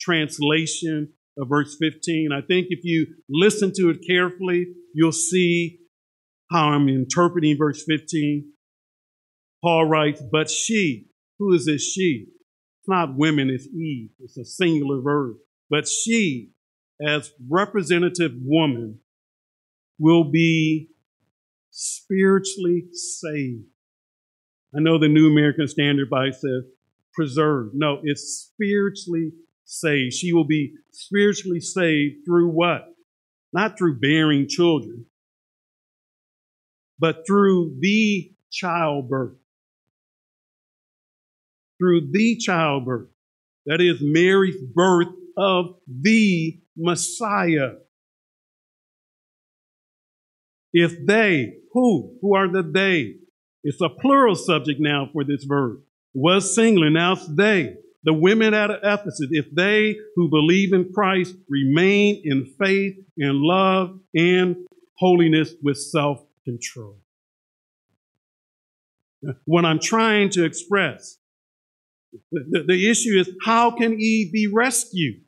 [0.00, 2.30] translation of verse 15.
[2.32, 5.80] I think if you listen to it carefully, you'll see
[6.54, 8.48] how I'm interpreting verse 15.
[9.62, 11.06] Paul writes, but she,
[11.38, 12.26] who is this she?
[12.28, 14.10] It's not women, it's Eve.
[14.20, 15.36] It's a singular verb.
[15.68, 16.50] But she,
[17.04, 19.00] as representative woman,
[19.98, 20.90] will be
[21.70, 23.64] spiritually saved.
[24.76, 26.64] I know the New American Standard Bible says
[27.14, 27.72] preserved.
[27.74, 29.32] No, it's spiritually
[29.64, 30.14] saved.
[30.14, 32.84] She will be spiritually saved through what?
[33.52, 35.06] Not through bearing children,
[36.98, 39.36] but through the childbirth.
[41.78, 43.08] Through the childbirth.
[43.66, 47.72] That is Mary's birth of the Messiah.
[50.72, 52.16] If they, who?
[52.20, 53.14] Who are the they?
[53.62, 55.80] It's a plural subject now for this verb.
[56.12, 62.20] Was singular, now they the women at Ephesus, if they who believe in Christ remain
[62.22, 64.56] in faith and love and
[64.98, 66.98] holiness with self control.
[69.44, 71.18] what I'm trying to express.
[72.30, 75.22] The, the, issue is how can Eve be rescued?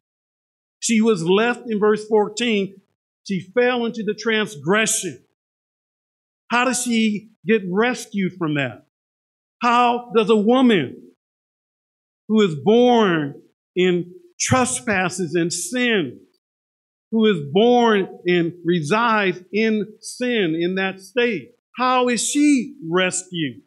[0.79, 2.81] She was left in verse 14.
[3.27, 5.25] She fell into the transgression.
[6.49, 8.87] How does she get rescued from that?
[9.61, 11.03] How does a woman
[12.29, 13.43] who is born
[13.75, 16.21] in trespasses and sin,
[17.11, 23.63] who is born and resides in sin in that state, how is she rescued?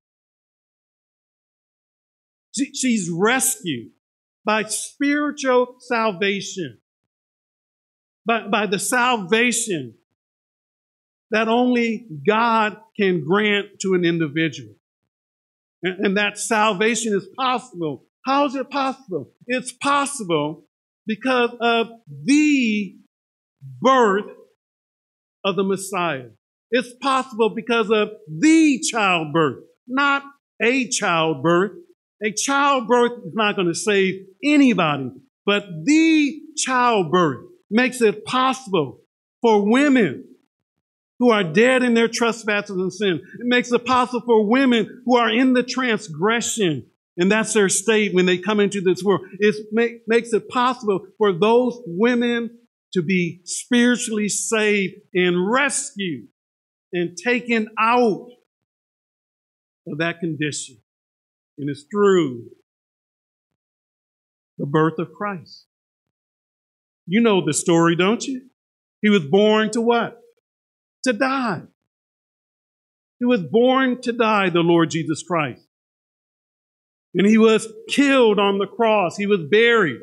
[2.54, 3.92] She's rescued
[4.44, 6.80] by spiritual salvation,
[8.26, 9.96] by, by the salvation
[11.32, 14.74] that only God can grant to an individual.
[15.84, 18.06] And, and that salvation is possible.
[18.26, 19.32] How is it possible?
[19.48, 20.66] It's possible
[21.06, 21.90] because of
[22.24, 22.96] the
[23.62, 24.26] birth
[25.43, 26.30] of the Messiah.
[26.72, 30.24] It's possible because of the childbirth, not
[30.62, 31.72] a childbirth.
[32.24, 35.12] A childbirth is not going to save anybody,
[35.45, 38.99] but the childbirth makes it possible
[39.41, 40.26] for women
[41.20, 43.22] who are dead in their trespasses and sin.
[43.39, 46.86] It makes it possible for women who are in the transgression,
[47.18, 49.22] and that's their state when they come into this world.
[49.39, 52.59] It make, makes it possible for those women
[52.94, 56.28] to be spiritually saved and rescued
[56.92, 58.28] and taken out
[59.88, 60.78] of that condition.
[61.58, 62.46] And it's through
[64.58, 65.66] the birth of Christ.
[67.06, 68.50] You know the story, don't you?
[69.02, 70.20] He was born to what?
[71.06, 71.62] To die.
[73.20, 75.66] He was born to die, the Lord Jesus Christ.
[77.14, 79.18] And he was killed on the cross.
[79.18, 80.00] He was buried.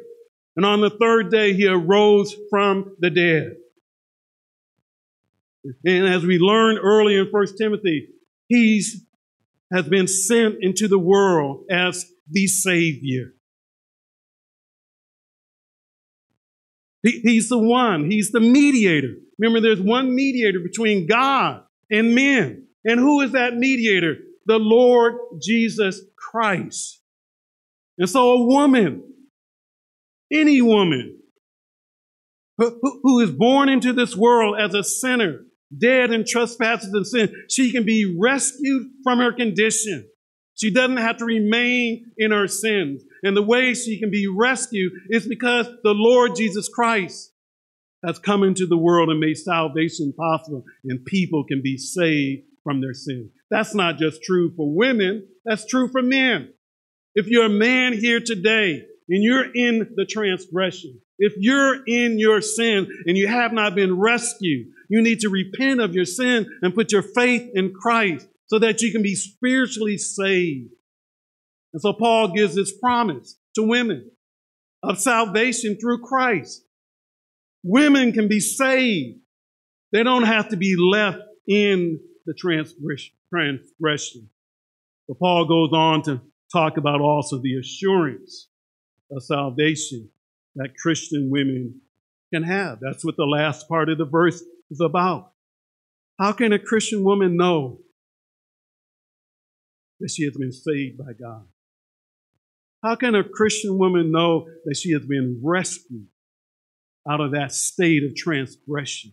[0.56, 3.56] And on the third day, he arose from the dead.
[5.84, 8.08] And as we learned earlier in 1 Timothy,
[8.48, 9.02] he's
[9.72, 13.32] has been sent into the world as the Savior.
[17.02, 19.14] He, he's the one, he's the mediator.
[19.38, 22.66] Remember, there's one mediator between God and men.
[22.84, 24.16] And who is that mediator?
[24.46, 27.00] The Lord Jesus Christ.
[27.98, 29.02] And so a woman,
[30.32, 31.18] any woman,
[32.58, 35.40] who, who is born into this world as a sinner,
[35.76, 40.08] dead in trespasses and sin, she can be rescued from her condition.
[40.54, 43.02] She doesn't have to remain in her sins.
[43.22, 47.32] And the way she can be rescued is because the Lord Jesus Christ
[48.04, 52.80] has come into the world and made salvation possible, and people can be saved from
[52.80, 53.30] their sins.
[53.50, 56.52] That's not just true for women, that's true for men.
[57.14, 62.40] If you're a man here today and you're in the transgression, if you're in your
[62.40, 66.74] sin and you have not been rescued, you need to repent of your sin and
[66.74, 70.70] put your faith in Christ so that you can be spiritually saved.
[71.72, 74.10] And so Paul gives this promise to women
[74.82, 76.62] of salvation through Christ.
[77.62, 79.18] Women can be saved.
[79.92, 84.30] They don't have to be left in the transgression.
[85.08, 86.20] But Paul goes on to
[86.52, 88.48] talk about also the assurance
[89.10, 90.08] of salvation
[90.56, 91.80] that Christian women
[92.32, 92.78] can have.
[92.80, 95.32] That's what the last part of the verse is about.
[96.18, 97.78] How can a Christian woman know
[100.00, 101.44] that she has been saved by God?
[102.82, 106.06] How can a Christian woman know that she has been rescued
[107.08, 109.12] out of that state of transgression?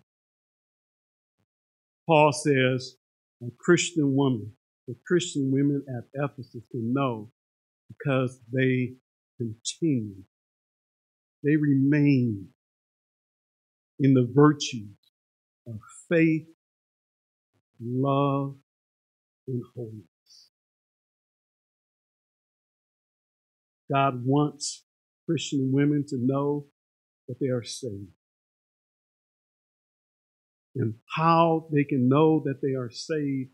[2.08, 2.96] Paul says
[3.42, 4.54] a Christian woman,
[4.88, 7.32] the Christian women at Ephesus can know
[7.88, 8.94] because they
[9.44, 10.24] continue
[11.44, 12.48] they remain
[14.00, 14.96] in the virtues
[15.68, 15.76] of
[16.10, 16.48] faith,
[17.82, 18.56] love,
[19.48, 20.08] and holiness.
[23.92, 24.86] God wants
[25.26, 26.66] Christian women to know
[27.28, 28.08] that they are saved.
[30.76, 33.52] And how they can know that they are saved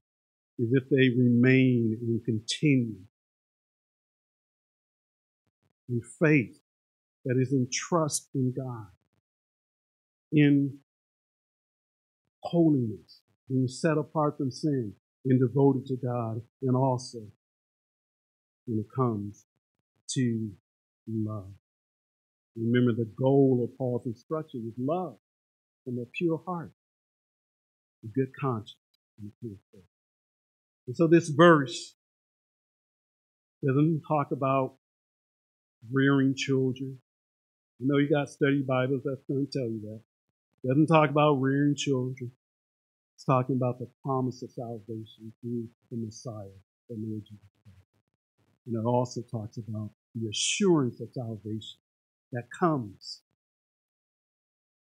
[0.59, 2.95] is if they remain and continue
[5.89, 6.59] in faith
[7.25, 8.87] that is in trust in God,
[10.31, 10.77] in
[12.41, 14.93] holiness, being set apart from sin,
[15.25, 17.19] and devoted to God, and also
[18.65, 19.45] when it comes
[20.11, 20.49] to
[21.07, 21.51] love.
[22.55, 25.17] Remember, the goal of Paul's instruction is love
[25.83, 26.71] from a pure heart,
[28.03, 28.75] a good conscience,
[29.19, 29.81] and a pure faith.
[30.87, 31.95] And so this verse
[33.65, 34.75] doesn't talk about
[35.91, 36.97] rearing children.
[37.79, 40.01] You know you got study Bibles that's going to tell you that.
[40.63, 42.31] It doesn't talk about rearing children.
[43.15, 46.55] It's talking about the promise of salvation through the Messiah,
[46.89, 48.67] the Lord Jesus Christ.
[48.67, 51.79] And it also talks about the assurance of salvation
[52.31, 53.21] that comes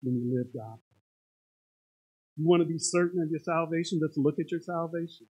[0.01, 0.77] when you live God.
[2.35, 3.99] You want to be certain of your salvation?
[4.01, 5.27] Let's look at your salvation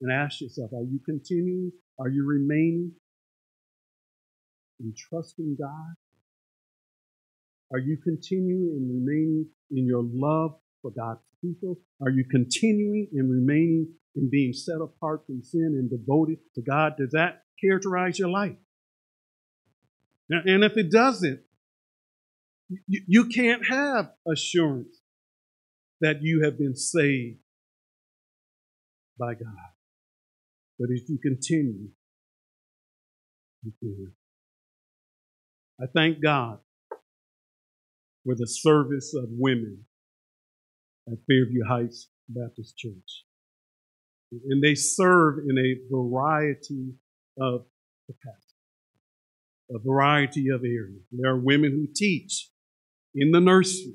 [0.00, 1.72] and ask yourself, are you continuing?
[1.98, 2.92] Are you remaining
[4.80, 5.94] in trusting God?
[7.72, 11.78] Are you continuing and remaining in your love for God's people?
[12.02, 16.96] Are you continuing and remaining in being set apart from sin and devoted to God?
[16.98, 18.56] Does that characterize your life?
[20.30, 21.40] And if it doesn't,
[22.86, 25.00] you can't have assurance
[26.00, 27.38] that you have been saved
[29.18, 29.54] by God.
[30.78, 31.88] But if you continue,
[33.62, 34.12] you can.
[35.80, 36.58] I thank God
[38.24, 39.84] for the service of women
[41.08, 43.24] at Fairview Heights Baptist Church.
[44.48, 46.94] And they serve in a variety
[47.38, 47.66] of
[48.06, 48.54] capacities,
[49.70, 51.02] a variety of areas.
[51.12, 52.50] There are women who teach
[53.14, 53.94] in the nursery,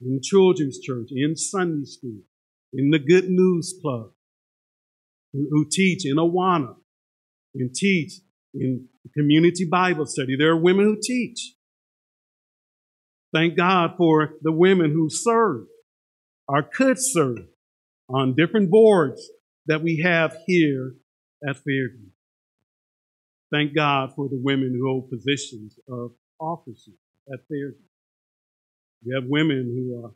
[0.00, 2.20] in children's church, in Sunday school,
[2.72, 4.12] in the Good News Club,
[5.32, 6.76] who, who teach in Awana,
[7.54, 8.12] and teach
[8.54, 10.36] in community Bible study.
[10.36, 11.54] There are women who teach.
[13.32, 15.66] Thank God for the women who serve
[16.48, 17.46] or could serve
[18.08, 19.30] on different boards
[19.66, 20.94] that we have here
[21.48, 22.08] at Fairview.
[23.52, 26.98] Thank God for the women who hold positions of offices
[27.32, 27.86] at Fairview.
[29.04, 30.12] We have women who are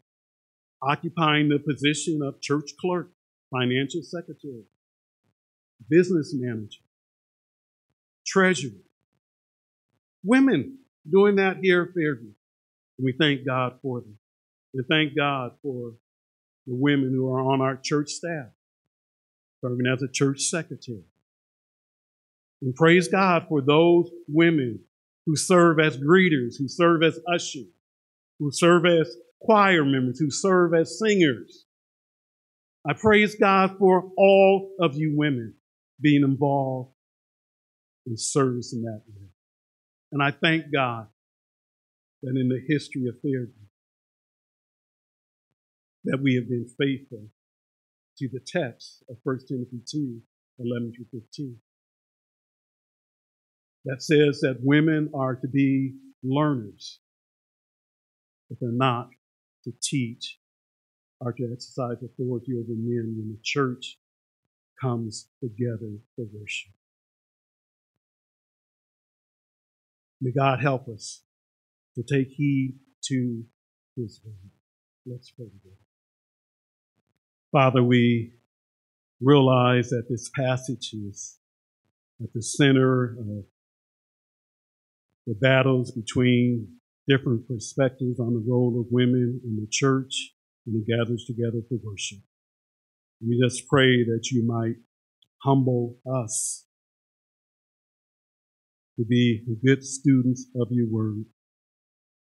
[0.83, 3.11] occupying the position of church clerk,
[3.51, 4.65] financial secretary,
[5.89, 6.84] business manager,
[8.27, 8.73] treasurer.
[10.23, 12.33] Women doing that here at Fairview.
[12.99, 14.19] And we thank God for them.
[14.75, 15.93] And thank God for
[16.67, 18.47] the women who are on our church staff,
[19.61, 21.05] serving as a church secretary.
[22.63, 24.81] And praise God for those women
[25.27, 27.67] who serve as greeters, who serve as ushers,
[28.39, 31.67] who serve as choir members, who serve as singers.
[32.89, 35.55] I praise God for all of you women
[36.01, 36.94] being involved
[38.07, 39.29] in service in that way.
[40.13, 41.09] And I thank God
[42.23, 43.53] that in the history of Fairview,
[46.05, 47.29] that we have been faithful
[48.19, 50.21] to the text of 1 Timothy 2,
[50.59, 51.57] 11 through 15
[53.85, 57.01] that says that women are to be learners,
[58.49, 59.11] but they're not
[59.65, 60.39] to teach
[61.21, 63.99] or to exercise authority over men when the church
[64.81, 66.73] comes together for worship.
[70.25, 71.21] May God help us
[71.97, 73.45] to take heed to
[73.95, 74.51] his word.
[75.05, 75.77] Let's pray together.
[77.53, 78.33] Father, we
[79.21, 81.37] realize that this passage is
[82.23, 83.45] at the center of
[85.27, 86.69] the battles between
[87.07, 90.33] different perspectives on the role of women in the church
[90.67, 92.21] and it gathers together for worship.
[93.21, 94.77] We just pray that you might
[95.43, 96.65] humble us
[98.97, 101.25] to be good students of your word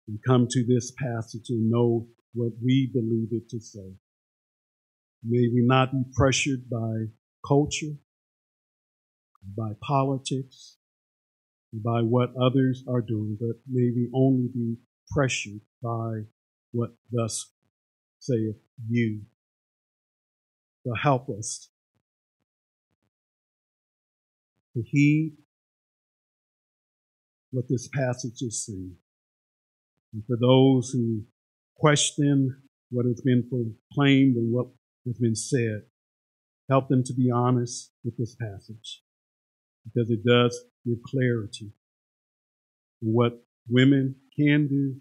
[0.09, 3.95] and come to this passage and know what we believe it to say.
[5.25, 7.07] May we not be pressured by
[7.47, 7.95] culture,
[9.57, 10.77] by politics,
[11.73, 14.77] by what others are doing, but may we only be
[15.11, 16.23] pressured by
[16.73, 17.51] what thus
[18.19, 18.57] saith
[18.89, 19.23] you.
[20.85, 21.69] So help us
[24.75, 25.37] to heed
[27.51, 28.97] what this passage is saying.
[30.13, 31.23] And for those who
[31.77, 34.69] question what has been proclaimed and what
[35.07, 35.83] has been said,
[36.69, 39.03] help them to be honest with this passage
[39.85, 41.73] because it does give clarity
[43.03, 44.97] in what women can do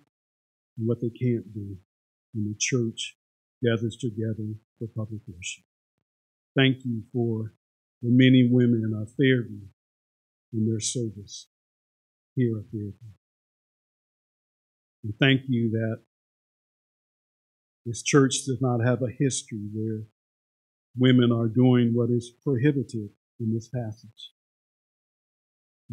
[0.78, 1.78] and what they can't do
[2.34, 3.16] when the church
[3.64, 5.64] gathers together for public worship.
[6.56, 7.54] Thank you for
[8.02, 9.66] the many women in our Fairview
[10.54, 11.48] in their service
[12.36, 12.94] here at Fairview.
[15.04, 16.02] And thank you that
[17.86, 20.04] this church does not have a history where
[20.98, 23.10] women are doing what is prohibited
[23.40, 24.32] in this passage.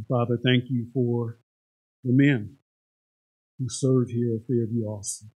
[0.09, 1.39] Father, thank you for
[2.03, 2.57] the men
[3.59, 5.31] who serve here at Fairview Austin.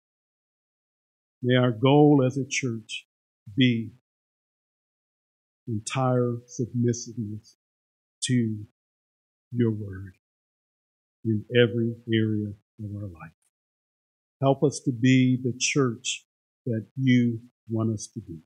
[1.44, 3.06] May our goal as a church
[3.56, 3.92] be
[5.68, 7.58] entire submissiveness
[8.24, 8.66] to
[9.52, 10.14] your word
[11.26, 12.48] in every area
[12.84, 13.34] of our life.
[14.42, 16.26] Help us to be the church
[16.66, 18.38] that you want us to be.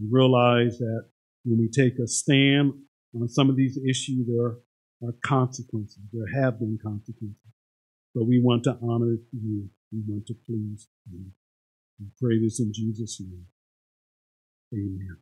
[0.00, 1.04] We realize that
[1.44, 2.72] when we take a stand
[3.14, 5.98] on some of these issues, there are consequences.
[6.12, 7.36] There have been consequences.
[8.14, 9.68] But we want to honor you.
[9.92, 11.26] We want to please you.
[12.00, 13.46] We pray this in Jesus' name.
[14.72, 15.18] Amen.